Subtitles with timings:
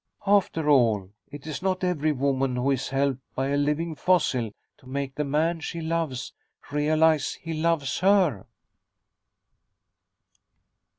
[0.25, 5.13] After all, it's not every woman who is helped by a living fossil to make
[5.13, 6.33] the man she loves
[6.71, 8.47] realize he loves her!"